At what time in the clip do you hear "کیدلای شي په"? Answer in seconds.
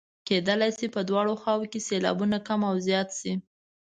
0.27-1.01